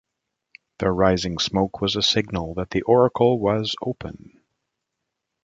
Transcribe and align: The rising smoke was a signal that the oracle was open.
The 0.79 0.89
rising 0.91 1.37
smoke 1.37 1.79
was 1.79 1.95
a 1.95 2.01
signal 2.01 2.55
that 2.55 2.71
the 2.71 2.81
oracle 2.81 3.37
was 3.39 3.75
open. 3.83 4.41